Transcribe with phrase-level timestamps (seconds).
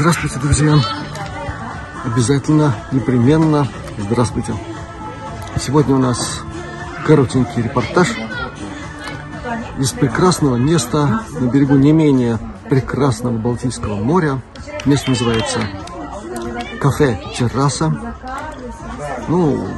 [0.00, 0.80] Здравствуйте, друзья!
[2.06, 4.54] Обязательно, непременно здравствуйте!
[5.60, 6.40] Сегодня у нас
[7.06, 8.08] коротенький репортаж
[9.78, 12.38] из прекрасного места на берегу не менее
[12.70, 14.40] прекрасного Балтийского моря.
[14.86, 15.60] Место называется
[16.80, 18.14] кафе «Терраса».
[19.28, 19.68] Ну,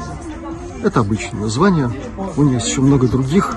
[0.84, 1.90] это обычное название.
[2.36, 3.56] У него есть еще много других,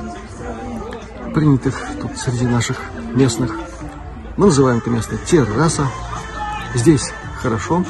[1.31, 2.77] принятых тут среди наших
[3.13, 3.55] местных.
[4.35, 5.85] Мы называем это место «Терраса».
[6.75, 7.85] Здесь хорошо.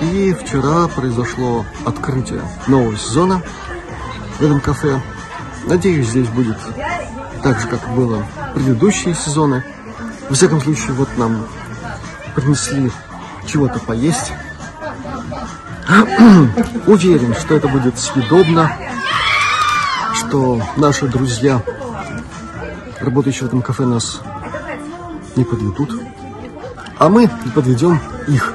[0.00, 3.42] И вчера произошло открытие нового сезона
[4.38, 5.00] в этом кафе.
[5.66, 6.56] Надеюсь, здесь будет
[7.42, 9.64] так же, как было предыдущие сезоны.
[10.28, 11.46] Во всяком случае, вот нам
[12.36, 12.92] принесли
[13.46, 14.32] чего-то поесть.
[16.86, 18.70] Уверен, что это будет съедобно,
[20.14, 21.60] что наши друзья,
[23.00, 24.20] работающие в этом кафе, нас
[25.34, 25.90] не подведут,
[26.98, 28.54] а мы подведем их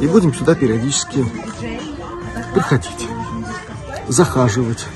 [0.00, 1.24] и будем сюда периодически
[2.52, 3.08] приходить,
[4.08, 4.86] захаживать,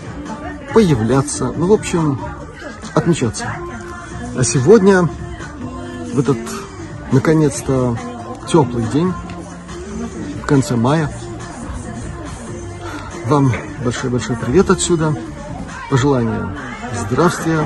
[0.74, 2.20] появляться, ну, в общем,
[2.94, 3.46] отмечаться.
[4.36, 5.08] А сегодня,
[6.12, 6.38] в этот,
[7.12, 7.96] наконец-то,
[8.48, 9.12] теплый день,
[10.42, 11.10] в конце мая,
[13.26, 13.52] вам
[13.84, 15.14] большой-большой привет отсюда,
[15.90, 16.56] пожелания
[17.06, 17.64] здравствия,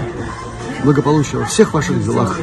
[0.82, 2.38] благополучия во всех ваших делах.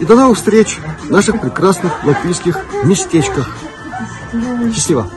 [0.00, 3.56] И до новых встреч в наших прекрасных латвийских местечках.
[4.74, 5.08] Счастливо!